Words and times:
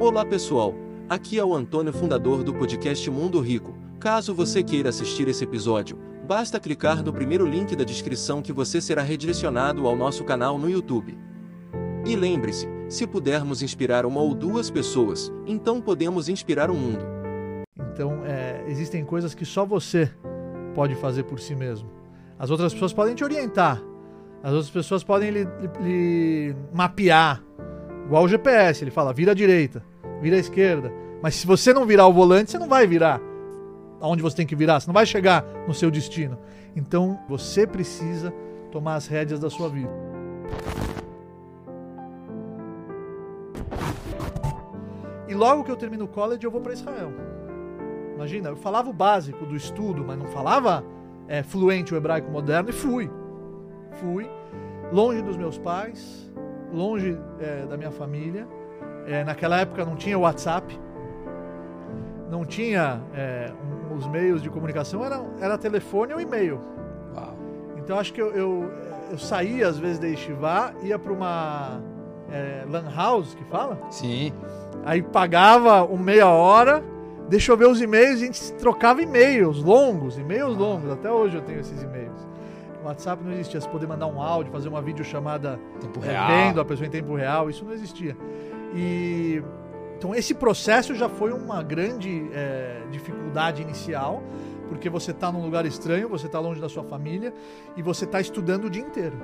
Olá 0.00 0.24
pessoal, 0.24 0.74
aqui 1.10 1.38
é 1.38 1.44
o 1.44 1.54
Antônio, 1.54 1.92
fundador 1.92 2.42
do 2.42 2.54
podcast 2.54 3.10
Mundo 3.10 3.38
Rico. 3.38 3.76
Caso 4.00 4.34
você 4.34 4.62
queira 4.62 4.88
assistir 4.88 5.28
esse 5.28 5.44
episódio, 5.44 5.98
basta 6.26 6.58
clicar 6.58 7.04
no 7.04 7.12
primeiro 7.12 7.44
link 7.44 7.76
da 7.76 7.84
descrição 7.84 8.40
que 8.40 8.50
você 8.50 8.80
será 8.80 9.02
redirecionado 9.02 9.86
ao 9.86 9.94
nosso 9.94 10.24
canal 10.24 10.56
no 10.56 10.70
YouTube. 10.70 11.18
E 12.06 12.16
lembre-se, 12.16 12.66
se 12.88 13.06
pudermos 13.06 13.60
inspirar 13.60 14.06
uma 14.06 14.22
ou 14.22 14.34
duas 14.34 14.70
pessoas, 14.70 15.30
então 15.46 15.82
podemos 15.82 16.30
inspirar 16.30 16.70
o 16.70 16.74
mundo. 16.74 17.04
Então, 17.92 18.24
é, 18.24 18.64
existem 18.68 19.04
coisas 19.04 19.34
que 19.34 19.44
só 19.44 19.66
você 19.66 20.10
pode 20.74 20.94
fazer 20.94 21.24
por 21.24 21.38
si 21.38 21.54
mesmo. 21.54 21.90
As 22.38 22.50
outras 22.50 22.72
pessoas 22.72 22.94
podem 22.94 23.14
te 23.14 23.22
orientar, 23.22 23.82
as 24.42 24.52
outras 24.52 24.70
pessoas 24.70 25.04
podem 25.04 25.30
lhe, 25.30 25.44
lhe, 25.44 25.82
lhe 25.82 26.56
mapear, 26.72 27.42
igual 28.10 28.24
o 28.24 28.28
GPS, 28.28 28.82
ele 28.82 28.90
fala 28.90 29.12
vira 29.12 29.30
à 29.30 29.34
direita, 29.34 29.84
vira 30.20 30.34
à 30.34 30.40
esquerda. 30.40 30.92
Mas 31.22 31.36
se 31.36 31.46
você 31.46 31.72
não 31.72 31.86
virar 31.86 32.08
o 32.08 32.12
volante, 32.12 32.50
você 32.50 32.58
não 32.58 32.66
vai 32.66 32.84
virar 32.84 33.20
aonde 34.00 34.20
você 34.20 34.34
tem 34.34 34.46
que 34.46 34.56
virar, 34.56 34.80
você 34.80 34.88
não 34.88 34.94
vai 34.94 35.06
chegar 35.06 35.44
no 35.68 35.72
seu 35.72 35.92
destino. 35.92 36.36
Então 36.74 37.20
você 37.28 37.68
precisa 37.68 38.34
tomar 38.72 38.96
as 38.96 39.06
rédeas 39.06 39.38
da 39.38 39.48
sua 39.48 39.68
vida. 39.68 39.92
E 45.28 45.34
logo 45.34 45.62
que 45.62 45.70
eu 45.70 45.76
termino 45.76 46.06
o 46.06 46.08
college, 46.08 46.44
eu 46.44 46.50
vou 46.50 46.60
para 46.60 46.72
Israel. 46.72 47.12
Imagina, 48.16 48.48
eu 48.48 48.56
falava 48.56 48.90
o 48.90 48.92
básico 48.92 49.46
do 49.46 49.54
estudo, 49.54 50.02
mas 50.04 50.18
não 50.18 50.26
falava 50.26 50.84
é, 51.28 51.44
fluente 51.44 51.94
o 51.94 51.96
hebraico 51.96 52.28
moderno 52.28 52.70
e 52.70 52.72
fui. 52.72 53.08
Fui, 53.92 54.28
longe 54.90 55.22
dos 55.22 55.36
meus 55.36 55.56
pais, 55.56 56.28
longe 56.72 57.18
é, 57.40 57.66
da 57.66 57.76
minha 57.76 57.90
família. 57.90 58.46
É, 59.06 59.24
naquela 59.24 59.58
época 59.60 59.84
não 59.84 59.96
tinha 59.96 60.18
WhatsApp, 60.18 60.78
não 62.30 62.44
tinha 62.44 63.00
é, 63.14 63.50
um, 63.90 63.94
os 63.96 64.06
meios 64.06 64.42
de 64.42 64.48
comunicação, 64.48 65.04
era, 65.04 65.22
era 65.40 65.58
telefone 65.58 66.14
ou 66.14 66.20
e-mail. 66.20 66.60
Uau. 67.14 67.34
Então 67.76 67.98
acho 67.98 68.12
que 68.12 68.20
eu, 68.20 68.30
eu, 68.32 68.70
eu 69.10 69.18
saía 69.18 69.68
às 69.68 69.78
vezes 69.78 69.98
da 69.98 70.08
Estivá, 70.08 70.72
ia 70.82 70.98
para 70.98 71.12
uma 71.12 71.80
é, 72.30 72.64
lan 72.68 72.84
house, 72.94 73.34
que 73.34 73.44
fala? 73.44 73.78
Sim. 73.90 74.32
Aí 74.84 75.02
pagava 75.02 75.82
uma 75.84 76.02
meia 76.02 76.28
hora, 76.28 76.82
deixa 77.28 77.52
eu 77.52 77.56
ver 77.56 77.66
os 77.66 77.80
e-mails, 77.80 78.22
a 78.22 78.24
gente 78.24 78.52
trocava 78.54 79.02
e-mails 79.02 79.62
longos, 79.62 80.18
e-mails 80.18 80.56
longos, 80.56 80.90
até 80.90 81.10
hoje 81.10 81.36
eu 81.36 81.42
tenho 81.42 81.60
esses 81.60 81.82
e-mails. 81.82 82.28
O 82.82 82.86
WhatsApp 82.86 83.22
não 83.22 83.32
existia, 83.32 83.60
você 83.60 83.68
poder 83.68 83.86
mandar 83.86 84.06
um 84.06 84.20
áudio, 84.20 84.52
fazer 84.52 84.68
uma 84.68 84.80
videochamada 84.80 85.60
Tempo 85.80 86.02
é, 86.04 86.08
real. 86.08 86.28
vendo 86.28 86.60
a 86.60 86.64
pessoa 86.64 86.86
em 86.86 86.90
tempo 86.90 87.14
real, 87.14 87.50
isso 87.50 87.64
não 87.64 87.72
existia. 87.72 88.16
E 88.74 89.42
então 89.98 90.14
esse 90.14 90.32
processo 90.32 90.94
já 90.94 91.10
foi 91.10 91.30
uma 91.30 91.62
grande 91.62 92.30
é, 92.32 92.82
dificuldade 92.90 93.60
inicial, 93.60 94.22
porque 94.68 94.88
você 94.88 95.10
está 95.10 95.30
num 95.30 95.42
lugar 95.42 95.66
estranho, 95.66 96.08
você 96.08 96.24
está 96.24 96.40
longe 96.40 96.58
da 96.58 96.70
sua 96.70 96.84
família 96.84 97.34
e 97.76 97.82
você 97.82 98.06
está 98.06 98.18
estudando 98.18 98.64
o 98.64 98.70
dia 98.70 98.82
inteiro. 98.82 99.18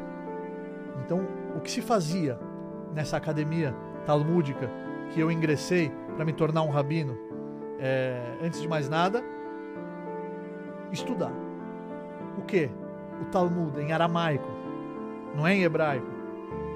Então, 1.02 1.26
o 1.56 1.60
que 1.60 1.70
se 1.70 1.80
fazia 1.80 2.38
nessa 2.92 3.16
academia 3.16 3.74
talmúdica 4.04 4.70
que 5.12 5.20
eu 5.20 5.30
ingressei 5.30 5.90
para 6.14 6.24
me 6.24 6.32
tornar 6.32 6.62
um 6.62 6.70
rabino, 6.70 7.16
é, 7.78 8.20
antes 8.42 8.60
de 8.60 8.68
mais 8.68 8.88
nada, 8.88 9.22
estudar. 10.92 11.32
O 12.38 12.42
que? 12.42 12.70
O 13.20 13.24
Talmud 13.26 13.80
em 13.80 13.92
aramaico, 13.92 14.48
não 15.34 15.46
é 15.46 15.54
em 15.54 15.62
hebraico. 15.62 16.06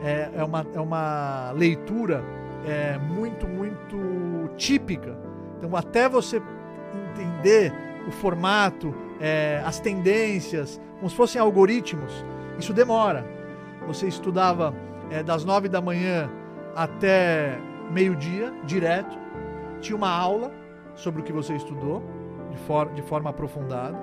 É, 0.03 0.31
é, 0.35 0.45
uma, 0.45 0.67
é 0.75 0.81
uma 0.81 1.53
leitura 1.53 2.25
é, 2.65 2.99
muito, 2.99 3.47
muito 3.47 4.51
típica. 4.57 5.17
Então, 5.59 5.75
até 5.77 6.09
você 6.09 6.43
entender 7.13 7.73
o 8.09 8.11
formato, 8.11 8.95
é, 9.21 9.63
as 9.65 9.79
tendências, 9.79 10.81
como 10.97 11.11
se 11.11 11.17
fossem 11.17 11.41
algoritmos, 11.41 12.25
isso 12.59 12.73
demora. 12.73 13.27
Você 13.87 14.07
estudava 14.07 14.75
é, 15.11 15.23
das 15.23 15.45
nove 15.45 15.69
da 15.69 15.81
manhã 15.81 16.31
até 16.75 17.59
meio-dia, 17.91 18.53
direto. 18.65 19.19
Tinha 19.81 19.97
uma 19.97 20.11
aula 20.11 20.53
sobre 20.95 21.21
o 21.21 21.25
que 21.25 21.33
você 21.33 21.55
estudou, 21.55 22.03
de, 22.51 22.57
for 22.59 22.89
de 22.91 23.03
forma 23.03 23.31
aprofundada. 23.31 23.99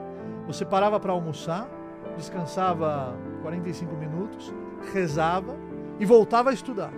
Você 0.48 0.66
parava 0.66 1.00
para 1.00 1.12
almoçar, 1.12 1.68
descansava 2.16 3.16
45 3.42 3.96
minutos, 3.96 4.54
rezava 4.94 5.56
e 6.00 6.06
voltava 6.06 6.50
a 6.50 6.54
estudar. 6.54 6.92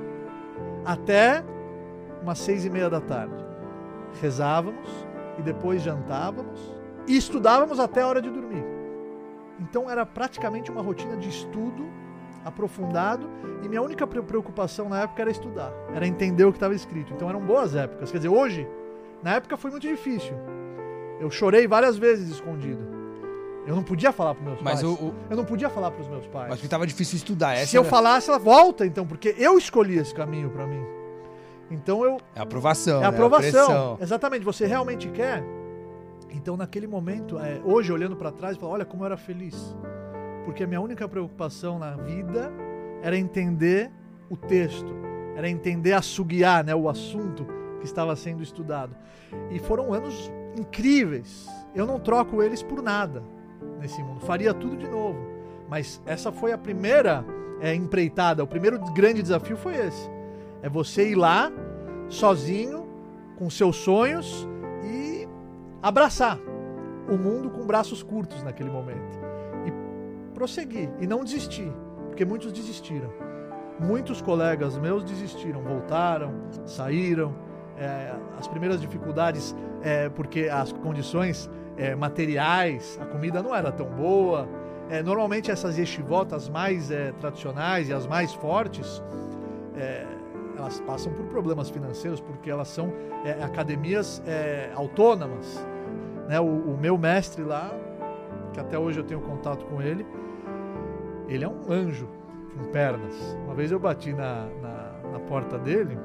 Até 0.85 1.43
umas 2.21 2.39
seis 2.39 2.65
e 2.65 2.69
meia 2.69 2.89
da 2.89 3.01
tarde. 3.01 3.45
Rezávamos 4.21 4.89
e 5.37 5.41
depois 5.41 5.81
jantávamos 5.81 6.59
e 7.07 7.15
estudávamos 7.15 7.79
até 7.79 8.01
a 8.01 8.07
hora 8.07 8.21
de 8.21 8.29
dormir. 8.29 8.63
Então 9.59 9.89
era 9.89 10.05
praticamente 10.05 10.71
uma 10.71 10.81
rotina 10.81 11.17
de 11.17 11.29
estudo 11.29 11.87
aprofundado 12.43 13.29
e 13.63 13.67
minha 13.67 13.81
única 13.81 14.07
preocupação 14.07 14.87
na 14.89 15.01
época 15.01 15.21
era 15.21 15.31
estudar, 15.31 15.73
era 15.93 16.07
entender 16.07 16.45
o 16.45 16.51
que 16.51 16.57
estava 16.57 16.73
escrito. 16.73 17.13
Então 17.13 17.29
eram 17.29 17.41
boas 17.41 17.75
épocas. 17.75 18.11
Quer 18.11 18.17
dizer, 18.17 18.29
hoje, 18.29 18.67
na 19.21 19.35
época 19.35 19.57
foi 19.57 19.71
muito 19.71 19.87
difícil. 19.87 20.35
Eu 21.19 21.29
chorei 21.29 21.67
várias 21.67 21.97
vezes 21.97 22.29
escondido. 22.29 22.98
Eu 23.69 23.75
não 23.75 23.83
podia 23.83 24.11
falar 24.11 24.33
para 24.33 24.43
meus 24.43 24.61
Mas 24.63 24.81
pais. 24.81 24.83
o- 24.83 24.93
o- 25.09 25.13
Eu 25.29 25.37
não 25.37 25.45
podia 25.45 25.69
falar 25.69 25.91
para 25.91 26.01
os 26.01 26.07
meus 26.07 26.25
pais. 26.25 26.49
Mas 26.49 26.57
porque 26.59 26.67
tava 26.67 26.87
difícil 26.87 27.17
estudar. 27.17 27.53
Essa 27.53 27.67
Se 27.67 27.77
eu 27.77 27.81
era- 27.83 27.89
falasse, 27.91 28.27
ela 28.27 28.39
volta, 28.39 28.83
então, 28.83 29.05
porque 29.05 29.35
eu 29.37 29.59
escolhi 29.59 29.99
esse 29.99 30.11
caminho 30.13 30.49
para 30.49 30.65
mim. 30.65 30.83
Então 31.69 32.03
eu 32.03 32.17
É 32.35 32.39
a 32.39 32.43
aprovação. 32.43 32.97
é 32.97 33.01
né? 33.01 33.05
a 33.05 33.09
aprovação. 33.09 33.97
Exatamente, 34.01 34.43
você 34.43 34.65
realmente 34.65 35.07
quer? 35.09 35.43
Então, 36.31 36.57
naquele 36.57 36.87
momento, 36.87 37.37
é, 37.37 37.61
hoje 37.63 37.91
olhando 37.93 38.15
para 38.15 38.31
trás, 38.31 38.55
eu 38.55 38.59
falo, 38.61 38.73
olha 38.73 38.85
como 38.85 39.03
eu 39.03 39.05
era 39.05 39.17
feliz. 39.17 39.75
Porque 40.45 40.63
a 40.63 40.67
minha 40.67 40.81
única 40.81 41.07
preocupação 41.07 41.77
na 41.77 41.91
vida 41.91 42.51
era 43.03 43.15
entender 43.15 43.91
o 44.31 44.35
texto, 44.35 44.91
era 45.35 45.47
entender 45.47 45.93
assoguiar 45.93 46.63
né, 46.63 46.73
o 46.73 46.89
assunto 46.89 47.45
que 47.79 47.85
estava 47.85 48.15
sendo 48.15 48.41
estudado. 48.41 48.95
E 49.51 49.59
foram 49.59 49.93
anos 49.93 50.31
incríveis. 50.57 51.45
Eu 51.75 51.85
não 51.85 51.99
troco 51.99 52.41
eles 52.41 52.63
por 52.63 52.81
nada 52.81 53.21
nesse 53.79 54.03
mundo. 54.03 54.19
Faria 54.19 54.53
tudo 54.53 54.77
de 54.77 54.87
novo. 54.87 55.17
Mas 55.69 56.01
essa 56.05 56.31
foi 56.31 56.51
a 56.51 56.57
primeira 56.57 57.23
é, 57.61 57.73
empreitada, 57.73 58.43
o 58.43 58.47
primeiro 58.47 58.79
grande 58.93 59.21
desafio 59.21 59.57
foi 59.57 59.75
esse. 59.75 60.09
É 60.61 60.69
você 60.69 61.09
ir 61.09 61.15
lá, 61.15 61.51
sozinho, 62.07 62.87
com 63.37 63.49
seus 63.49 63.77
sonhos 63.77 64.47
e 64.83 65.27
abraçar 65.81 66.37
o 67.07 67.17
mundo 67.17 67.49
com 67.49 67.65
braços 67.65 68.03
curtos 68.03 68.43
naquele 68.43 68.69
momento. 68.69 69.19
E 69.65 70.33
prosseguir 70.33 70.89
e 70.99 71.07
não 71.07 71.23
desistir, 71.23 71.71
porque 72.07 72.25
muitos 72.25 72.51
desistiram. 72.51 73.09
Muitos 73.79 74.21
colegas 74.21 74.77
meus 74.77 75.03
desistiram, 75.03 75.61
voltaram, 75.61 76.33
saíram. 76.65 77.33
É, 77.77 78.13
as 78.37 78.45
primeiras 78.45 78.81
dificuldades, 78.81 79.55
é, 79.81 80.09
porque 80.09 80.49
as 80.49 80.73
condições 80.73 81.49
é, 81.79 81.95
materiais, 81.95 82.99
a 83.01 83.05
comida 83.05 83.41
não 83.41 83.55
era 83.55 83.71
tão 83.71 83.87
boa. 83.87 84.47
É, 84.89 85.01
normalmente 85.01 85.49
essas 85.49 85.77
yeshivotas 85.77 86.49
mais 86.49 86.91
é, 86.91 87.13
tradicionais 87.13 87.89
e 87.89 87.93
as 87.93 88.05
mais 88.05 88.33
fortes, 88.33 89.01
é, 89.77 90.05
elas 90.57 90.81
passam 90.81 91.13
por 91.13 91.25
problemas 91.27 91.69
financeiros 91.69 92.19
porque 92.19 92.51
elas 92.51 92.67
são 92.67 92.91
é, 93.23 93.41
academias 93.41 94.21
é, 94.27 94.71
autônomas. 94.75 95.65
Né? 96.27 96.39
O, 96.39 96.73
o 96.73 96.77
meu 96.77 96.97
mestre 96.97 97.43
lá, 97.43 97.71
que 98.51 98.59
até 98.59 98.77
hoje 98.77 98.99
eu 98.99 99.03
tenho 99.05 99.21
contato 99.21 99.65
com 99.65 99.81
ele, 99.81 100.05
ele 101.29 101.45
é 101.45 101.47
um 101.47 101.71
anjo 101.71 102.09
com 102.57 102.65
pernas. 102.71 103.15
Uma 103.45 103.53
vez 103.53 103.71
eu 103.71 103.79
bati 103.79 104.11
na, 104.11 104.47
na, 104.61 105.11
na 105.13 105.19
porta 105.21 105.57
dele 105.57 105.97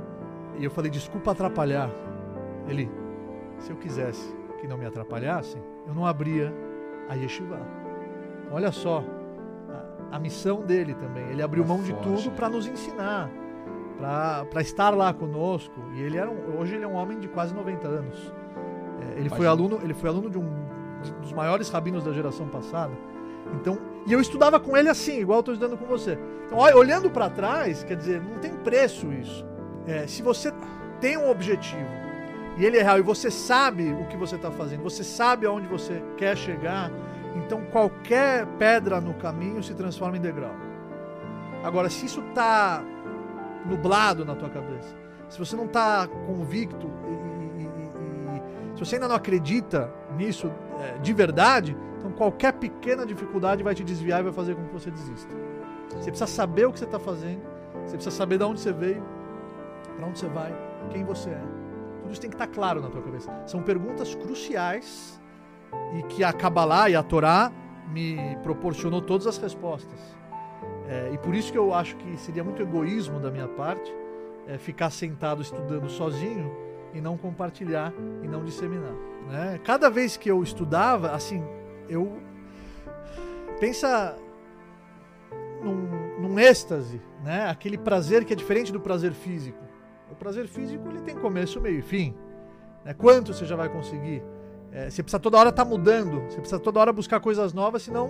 e 0.56 0.64
eu 0.64 0.70
falei, 0.70 0.90
desculpa 0.90 1.32
atrapalhar. 1.32 1.90
Ele, 2.68 2.88
se 3.58 3.70
eu 3.70 3.76
quisesse 3.76 4.43
que 4.64 4.68
não 4.68 4.78
me 4.78 4.86
atrapalhassem, 4.86 5.62
eu 5.86 5.94
não 5.94 6.06
abria 6.06 6.50
a 7.06 7.14
yeshiva. 7.14 7.58
Olha 8.50 8.72
só, 8.72 9.04
a, 10.10 10.16
a 10.16 10.18
missão 10.18 10.62
dele 10.62 10.94
também. 10.94 11.28
Ele 11.28 11.42
abriu 11.42 11.62
É 11.62 11.66
mão 11.66 11.82
de 11.82 11.92
tudo 11.96 12.30
né? 12.30 12.32
para 12.34 12.48
nos 12.48 12.66
ensinar, 12.66 13.30
para 13.98 14.62
estar 14.62 14.88
lá 14.96 15.12
conosco. 15.12 15.74
E 15.94 16.00
ele 16.00 16.16
era 16.16 16.30
um- 16.30 16.58
hoje 16.58 16.74
ele 16.76 16.84
é 16.84 16.88
um 16.88 16.94
homem 16.94 17.18
de 17.20 17.28
quase 17.28 17.54
90 17.54 17.86
anos. 17.86 18.32
É, 19.02 19.20
ele 19.20 19.28
foi 19.28 19.46
aluno, 19.46 19.80
ele 19.82 19.92
foi 19.92 20.08
aluno 20.08 20.30
de 20.30 20.38
um 20.38 20.48
de- 21.02 21.12
dos 21.20 21.32
maiores 21.34 21.68
rabinos 21.68 22.02
da 22.02 22.12
geração 22.12 22.48
passada. 22.48 22.92
Então, 23.60 23.78
e 24.06 24.12
eu 24.14 24.20
estudava 24.22 24.58
com 24.58 24.74
ele 24.74 24.88
assim, 24.88 25.20
igual 25.20 25.38
eu 25.38 25.40
estou 25.40 25.54
estudando 25.54 25.78
com 25.78 25.84
você. 25.84 26.18
Então, 26.46 26.56
olha, 26.56 26.74
olhando 26.74 27.10
para 27.10 27.28
trás, 27.28 27.84
quer 27.84 27.96
dizer, 27.96 28.22
não 28.22 28.38
tem 28.38 28.54
preço 28.56 29.12
isso. 29.12 29.44
É, 29.86 30.06
se 30.06 30.22
você 30.22 30.50
tem 31.00 31.18
um 31.18 31.28
objetivo 31.30 31.84
e 32.56 32.64
ele 32.64 32.78
é 32.78 32.82
real 32.82 32.98
e 32.98 33.02
você 33.02 33.30
sabe 33.30 33.92
o 33.92 34.06
que 34.06 34.16
você 34.16 34.36
está 34.36 34.50
fazendo, 34.50 34.82
você 34.82 35.02
sabe 35.02 35.46
aonde 35.46 35.66
você 35.66 36.02
quer 36.16 36.36
chegar, 36.36 36.90
então 37.34 37.64
qualquer 37.66 38.46
pedra 38.58 39.00
no 39.00 39.14
caminho 39.14 39.62
se 39.62 39.74
transforma 39.74 40.16
em 40.16 40.20
degrau. 40.20 40.54
Agora, 41.64 41.90
se 41.90 42.06
isso 42.06 42.20
está 42.28 42.84
nublado 43.66 44.24
na 44.24 44.34
tua 44.34 44.50
cabeça, 44.50 44.94
se 45.28 45.38
você 45.38 45.56
não 45.56 45.64
está 45.64 46.06
convicto 46.06 46.90
e, 47.08 47.62
e, 47.62 47.66
e, 47.66 48.76
se 48.76 48.84
você 48.84 48.96
ainda 48.96 49.08
não 49.08 49.16
acredita 49.16 49.90
nisso 50.16 50.52
é, 50.80 50.98
de 50.98 51.12
verdade, 51.12 51.76
então 51.98 52.12
qualquer 52.12 52.52
pequena 52.52 53.04
dificuldade 53.04 53.62
vai 53.62 53.74
te 53.74 53.82
desviar 53.82 54.20
e 54.20 54.24
vai 54.24 54.32
fazer 54.32 54.54
com 54.54 54.64
que 54.64 54.72
você 54.72 54.90
desista. 54.90 55.34
Você 55.90 56.10
precisa 56.10 56.26
saber 56.26 56.66
o 56.66 56.72
que 56.72 56.78
você 56.78 56.84
está 56.84 56.98
fazendo, 56.98 57.42
você 57.84 57.96
precisa 57.96 58.14
saber 58.14 58.38
de 58.38 58.44
onde 58.44 58.60
você 58.60 58.72
veio, 58.72 59.02
para 59.96 60.06
onde 60.06 60.18
você 60.18 60.28
vai, 60.28 60.54
quem 60.90 61.04
você 61.04 61.30
é. 61.30 61.63
Tudo 62.04 62.12
isso 62.12 62.20
tem 62.20 62.28
que 62.28 62.36
estar 62.36 62.48
claro 62.48 62.82
na 62.82 62.90
tua 62.90 63.00
cabeça. 63.00 63.32
São 63.46 63.62
perguntas 63.62 64.14
cruciais 64.14 65.18
e 65.98 66.02
que 66.02 66.22
a 66.22 66.34
Kabbalah 66.34 66.90
e 66.90 66.94
a 66.94 67.02
Torá 67.02 67.50
me 67.88 68.36
proporcionou 68.42 69.00
todas 69.00 69.26
as 69.26 69.38
respostas. 69.38 69.98
É, 70.86 71.12
e 71.14 71.16
por 71.16 71.34
isso 71.34 71.50
que 71.50 71.56
eu 71.56 71.72
acho 71.72 71.96
que 71.96 72.18
seria 72.18 72.44
muito 72.44 72.60
egoísmo 72.60 73.18
da 73.18 73.30
minha 73.30 73.48
parte 73.48 73.90
é, 74.46 74.58
ficar 74.58 74.90
sentado 74.90 75.40
estudando 75.40 75.88
sozinho 75.88 76.54
e 76.92 77.00
não 77.00 77.16
compartilhar 77.16 77.90
e 78.22 78.28
não 78.28 78.44
disseminar. 78.44 78.92
Né? 79.26 79.58
Cada 79.64 79.88
vez 79.88 80.18
que 80.18 80.30
eu 80.30 80.42
estudava, 80.42 81.12
assim, 81.12 81.42
eu 81.88 82.18
pensa 83.58 84.14
num, 85.62 86.20
num 86.20 86.38
êxtase, 86.38 87.00
né? 87.22 87.48
Aquele 87.48 87.78
prazer 87.78 88.26
que 88.26 88.34
é 88.34 88.36
diferente 88.36 88.70
do 88.70 88.78
prazer 88.78 89.14
físico. 89.14 89.64
O 90.10 90.14
prazer 90.14 90.46
físico 90.46 90.88
ele 90.88 91.00
tem 91.00 91.14
começo, 91.14 91.60
meio 91.60 91.78
e 91.78 91.82
fim. 91.82 92.14
Né? 92.84 92.94
Quanto 92.94 93.32
você 93.32 93.44
já 93.44 93.56
vai 93.56 93.68
conseguir? 93.68 94.22
É, 94.72 94.90
você 94.90 95.02
precisa 95.02 95.20
toda 95.20 95.38
hora 95.38 95.50
estar 95.50 95.64
tá 95.64 95.68
mudando, 95.68 96.20
você 96.28 96.38
precisa 96.38 96.58
toda 96.58 96.80
hora 96.80 96.92
buscar 96.92 97.20
coisas 97.20 97.52
novas, 97.52 97.82
senão 97.82 98.08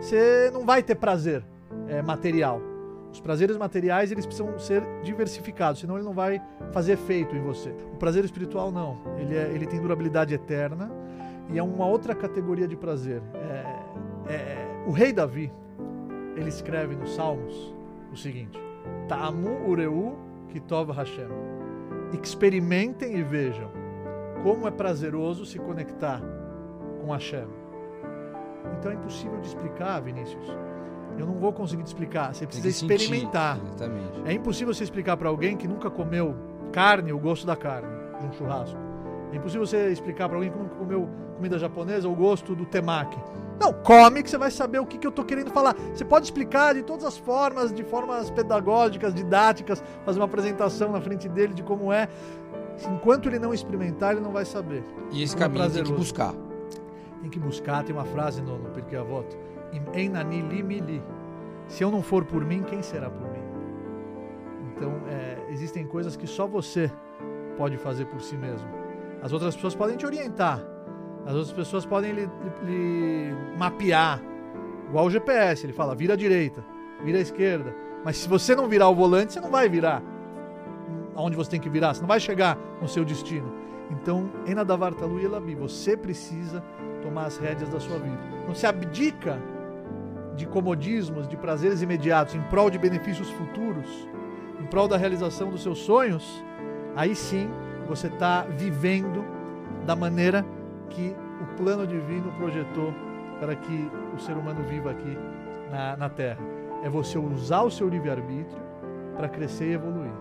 você 0.00 0.50
não 0.52 0.64
vai 0.64 0.82
ter 0.82 0.96
prazer 0.96 1.44
é, 1.88 2.02
material. 2.02 2.60
Os 3.12 3.20
prazeres 3.20 3.56
materiais 3.56 4.12
eles 4.12 4.24
precisam 4.24 4.56
ser 4.58 4.82
diversificados, 5.02 5.80
senão 5.80 5.96
ele 5.96 6.04
não 6.04 6.12
vai 6.12 6.40
fazer 6.72 6.92
efeito 6.92 7.34
em 7.34 7.42
você. 7.42 7.70
O 7.92 7.96
prazer 7.96 8.24
espiritual 8.24 8.70
não, 8.70 8.98
ele, 9.18 9.36
é, 9.36 9.50
ele 9.52 9.66
tem 9.66 9.80
durabilidade 9.80 10.32
eterna 10.34 10.90
e 11.48 11.58
é 11.58 11.62
uma 11.62 11.86
outra 11.86 12.14
categoria 12.14 12.68
de 12.68 12.76
prazer. 12.76 13.20
É, 13.34 14.32
é, 14.32 14.84
o 14.86 14.92
rei 14.92 15.12
Davi 15.12 15.52
ele 16.36 16.48
escreve 16.48 16.94
nos 16.94 17.14
Salmos 17.14 17.74
o 18.12 18.16
seguinte: 18.16 18.60
Tamu 19.08 19.68
ureu 19.68 20.16
kitov 20.50 20.90
Hashem. 20.92 21.28
Experimentem 22.22 23.16
e 23.16 23.22
vejam 23.22 23.70
como 24.42 24.66
é 24.66 24.70
prazeroso 24.70 25.44
se 25.44 25.58
conectar 25.58 26.20
com 27.00 27.12
Hashem. 27.12 27.46
Então 28.78 28.90
é 28.90 28.94
impossível 28.94 29.38
de 29.40 29.48
explicar, 29.48 30.00
Vinícius. 30.00 30.46
Eu 31.18 31.26
não 31.26 31.34
vou 31.34 31.52
conseguir 31.52 31.82
te 31.82 31.88
explicar. 31.88 32.34
Você 32.34 32.46
precisa 32.46 32.68
experimentar. 32.68 33.58
Sentir, 33.76 34.22
é 34.24 34.32
impossível 34.32 34.72
você 34.72 34.84
explicar 34.84 35.16
para 35.16 35.28
alguém 35.28 35.56
que 35.56 35.68
nunca 35.68 35.90
comeu 35.90 36.34
carne, 36.72 37.12
o 37.12 37.18
gosto 37.18 37.46
da 37.46 37.56
carne, 37.56 37.88
de 38.18 38.26
um 38.26 38.32
churrasco. 38.32 38.89
É 39.32 39.36
impossível 39.36 39.66
você 39.66 39.90
explicar 39.90 40.28
para 40.28 40.38
alguém 40.38 40.50
nunca 40.50 40.74
comeu 40.74 41.08
comida 41.36 41.58
japonesa, 41.58 42.08
o 42.08 42.14
gosto 42.14 42.54
do 42.54 42.66
temaki. 42.66 43.18
Não, 43.58 43.72
come 43.72 44.22
que 44.22 44.30
você 44.30 44.38
vai 44.38 44.50
saber 44.50 44.78
o 44.78 44.86
que, 44.86 44.98
que 44.98 45.06
eu 45.06 45.10
estou 45.10 45.24
querendo 45.24 45.50
falar. 45.50 45.74
Você 45.94 46.04
pode 46.04 46.24
explicar 46.24 46.74
de 46.74 46.82
todas 46.82 47.04
as 47.04 47.18
formas, 47.18 47.72
de 47.72 47.84
formas 47.84 48.30
pedagógicas, 48.30 49.14
didáticas, 49.14 49.82
fazer 50.04 50.18
uma 50.18 50.24
apresentação 50.24 50.90
na 50.90 51.00
frente 51.00 51.28
dele 51.28 51.52
de 51.54 51.62
como 51.62 51.92
é. 51.92 52.08
Enquanto 52.90 53.28
ele 53.28 53.38
não 53.38 53.52
experimentar, 53.52 54.12
ele 54.12 54.20
não 54.20 54.32
vai 54.32 54.44
saber. 54.44 54.82
E 55.12 55.22
esse 55.22 55.36
caminho 55.36 55.64
é 55.64 55.68
tem 55.68 55.84
que 55.84 55.92
buscar. 55.92 56.34
Tem 57.20 57.30
que 57.30 57.38
buscar, 57.38 57.84
tem 57.84 57.94
uma 57.94 58.06
frase 58.06 58.40
no, 58.40 58.58
no 58.58 58.70
Pirkei 58.70 58.98
Avot. 58.98 59.26
Li 59.94 60.62
mi 60.62 60.80
li. 60.80 61.02
Se 61.68 61.84
eu 61.84 61.90
não 61.90 62.02
for 62.02 62.24
por 62.24 62.44
mim, 62.44 62.62
quem 62.62 62.82
será 62.82 63.10
por 63.10 63.30
mim? 63.30 63.42
Então, 64.74 65.02
é, 65.06 65.36
existem 65.50 65.86
coisas 65.86 66.16
que 66.16 66.26
só 66.26 66.46
você 66.46 66.90
pode 67.58 67.76
fazer 67.76 68.06
por 68.06 68.22
si 68.22 68.36
mesmo. 68.36 68.79
As 69.22 69.32
outras 69.32 69.54
pessoas 69.54 69.74
podem 69.74 69.96
te 69.96 70.06
orientar. 70.06 70.60
As 71.26 71.34
outras 71.34 71.52
pessoas 71.52 71.84
podem 71.84 72.12
lhe, 72.12 72.30
lhe 72.64 73.34
mapear. 73.58 74.20
Igual 74.88 75.06
o 75.06 75.10
GPS, 75.10 75.66
ele 75.66 75.72
fala, 75.72 75.94
vira 75.94 76.14
à 76.14 76.16
direita, 76.16 76.64
vira 77.04 77.18
à 77.18 77.20
esquerda. 77.20 77.74
Mas 78.04 78.16
se 78.16 78.28
você 78.28 78.54
não 78.54 78.68
virar 78.68 78.88
o 78.88 78.94
volante, 78.94 79.32
você 79.32 79.40
não 79.40 79.50
vai 79.50 79.68
virar 79.68 80.02
aonde 81.14 81.36
você 81.36 81.50
tem 81.50 81.60
que 81.60 81.68
virar, 81.68 81.94
você 81.94 82.00
não 82.00 82.08
vai 82.08 82.20
chegar 82.20 82.56
no 82.80 82.88
seu 82.88 83.04
destino. 83.04 83.52
Então, 83.90 84.30
Enadavartalu 84.46 85.20
e 85.20 85.54
você 85.54 85.96
precisa 85.96 86.62
tomar 87.02 87.26
as 87.26 87.38
rédeas 87.38 87.68
da 87.68 87.80
sua 87.80 87.98
vida. 87.98 88.18
Não 88.46 88.54
se 88.54 88.66
abdica 88.66 89.38
de 90.36 90.46
comodismos, 90.46 91.28
de 91.28 91.36
prazeres 91.36 91.82
imediatos, 91.82 92.34
em 92.34 92.42
prol 92.42 92.70
de 92.70 92.78
benefícios 92.78 93.28
futuros, 93.30 94.08
em 94.60 94.66
prol 94.66 94.86
da 94.86 94.96
realização 94.96 95.50
dos 95.50 95.62
seus 95.62 95.78
sonhos, 95.78 96.42
aí 96.96 97.14
sim 97.14 97.50
você 97.90 98.06
está 98.06 98.42
vivendo 98.42 99.24
da 99.84 99.96
maneira 99.96 100.46
que 100.90 101.12
o 101.42 101.56
plano 101.56 101.84
divino 101.84 102.32
projetou 102.38 102.94
para 103.40 103.56
que 103.56 103.90
o 104.16 104.20
ser 104.20 104.36
humano 104.36 104.62
viva 104.68 104.92
aqui 104.92 105.18
na, 105.72 105.96
na 105.96 106.08
Terra. 106.08 106.38
É 106.84 106.88
você 106.88 107.18
usar 107.18 107.62
o 107.62 107.70
seu 107.70 107.88
livre-arbítrio 107.88 108.62
para 109.16 109.28
crescer 109.28 109.70
e 109.70 109.72
evoluir. 109.72 110.12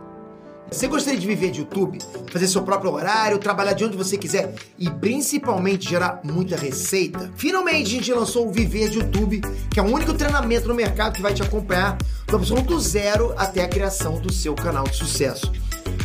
Você 0.71 0.87
gostaria 0.87 1.19
de 1.19 1.27
viver 1.27 1.51
de 1.51 1.59
YouTube, 1.59 1.99
fazer 2.31 2.47
seu 2.47 2.63
próprio 2.63 2.91
horário, 2.91 3.37
trabalhar 3.37 3.73
de 3.73 3.85
onde 3.85 3.95
você 3.95 4.17
quiser 4.17 4.53
e 4.77 4.89
principalmente 4.89 5.89
gerar 5.89 6.21
muita 6.23 6.55
receita? 6.55 7.31
Finalmente 7.35 7.87
a 7.87 7.97
gente 7.97 8.13
lançou 8.13 8.47
o 8.47 8.51
Viver 8.51 8.89
de 8.89 8.97
YouTube, 8.97 9.41
que 9.71 9.79
é 9.79 9.83
o 9.83 9.87
único 9.87 10.13
treinamento 10.13 10.67
no 10.67 10.73
mercado 10.73 11.13
que 11.13 11.21
vai 11.21 11.33
te 11.33 11.43
acompanhar 11.43 11.97
do 12.27 12.35
absoluto 12.35 12.79
zero 12.79 13.33
até 13.37 13.63
a 13.63 13.67
criação 13.67 14.19
do 14.19 14.31
seu 14.31 14.55
canal 14.55 14.85
de 14.85 14.95
sucesso. 14.95 15.51